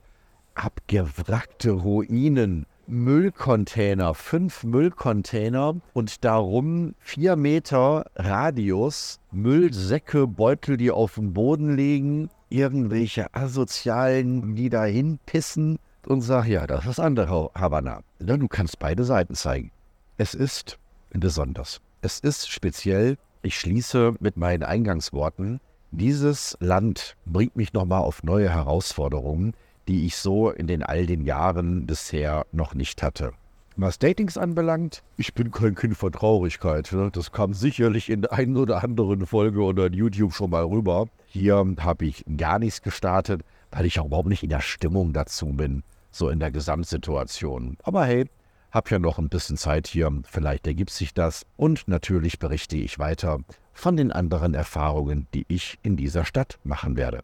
Abgewrackte 0.56 1.72
Ruinen, 1.72 2.66
Müllcontainer, 2.88 4.14
fünf 4.14 4.64
Müllcontainer 4.64 5.76
und 5.94 6.24
darum 6.24 6.94
vier 7.00 7.36
Meter 7.36 8.06
Radius, 8.16 9.20
Müllsäcke, 9.32 10.28
Beutel, 10.28 10.78
die 10.78 10.92
auf 10.92 11.16
dem 11.16 11.34
Boden 11.34 11.76
liegen, 11.76 12.30
irgendwelche 12.50 13.34
Asozialen, 13.34 14.56
die 14.56 14.70
dahin 14.70 15.20
pissen 15.26 15.80
und 16.06 16.22
sagen, 16.22 16.52
ja, 16.52 16.68
das 16.68 16.86
ist 16.86 17.00
andere 17.00 17.50
Havanna. 17.56 18.02
Du 18.20 18.48
kannst 18.48 18.78
beide 18.78 19.04
Seiten 19.04 19.34
zeigen. 19.34 19.72
Es 20.18 20.34
ist 20.34 20.78
besonders. 21.12 21.82
Es 22.02 22.20
ist 22.20 22.50
speziell. 22.50 23.18
Ich 23.42 23.60
schließe 23.60 24.14
mit 24.20 24.38
meinen 24.38 24.64
Eingangsworten. 24.64 25.60
Dieses 25.92 26.58
Land 26.60 27.16
bringt 27.26 27.56
mich 27.56 27.74
nochmal 27.74 28.02
auf 28.02 28.22
neue 28.24 28.50
Herausforderungen, 28.50 29.54
die 29.88 30.06
ich 30.06 30.18
so 30.18 30.50
in 30.50 30.68
den 30.68 30.84
all 30.84 31.06
den 31.06 31.22
Jahren 31.22 31.86
bisher 31.86 32.46
noch 32.52 32.74
nicht 32.74 33.04
hatte. 33.04 33.34
Was 33.78 34.00
Datings 34.00 34.38
anbelangt, 34.38 35.04
ich 35.18 35.34
bin 35.34 35.52
kein 35.52 35.76
Kind 35.76 35.98
von 35.98 36.14
Traurigkeit. 36.14 36.90
Ne? 36.94 37.10
Das 37.12 37.34
kam 37.34 37.54
sicherlich 37.54 38.10
in 38.10 38.22
der 38.22 38.32
einen 38.32 38.56
oder 38.56 38.82
anderen 38.82 39.26
Folge 39.26 39.62
oder 39.62 39.88
in 39.88 39.94
YouTube 39.94 40.34
schon 40.34 40.52
mal 40.52 40.64
rüber. 40.64 41.08
Hier 41.28 41.66
habe 41.80 42.06
ich 42.06 42.24
gar 42.38 42.58
nichts 42.58 42.82
gestartet, 42.82 43.42
weil 43.72 43.86
ich 43.86 44.00
auch 44.00 44.06
überhaupt 44.06 44.30
nicht 44.30 44.44
in 44.44 44.50
der 44.50 44.62
Stimmung 44.62 45.12
dazu 45.12 45.48
bin, 45.48 45.84
so 46.10 46.30
in 46.30 46.40
der 46.40 46.52
Gesamtsituation. 46.52 47.78
Aber 47.84 48.06
hey, 48.06 48.30
hab 48.72 48.90
ja 48.92 48.98
noch 48.98 49.20
ein 49.20 49.28
bisschen 49.28 49.58
Zeit 49.58 49.88
hier, 49.88 50.10
vielleicht 50.26 50.68
ergibt 50.68 50.92
sich 50.92 51.14
das. 51.14 51.46
Und 51.58 51.86
natürlich 51.90 52.40
berichte 52.40 52.78
ich 52.78 52.98
weiter 52.98 53.40
von 53.74 53.98
den 53.98 54.14
anderen 54.14 54.54
Erfahrungen, 54.54 55.28
die 55.34 55.44
ich 55.50 55.80
in 55.84 55.98
dieser 55.98 56.24
Stadt 56.24 56.60
machen 56.64 56.96
werde. 56.96 57.24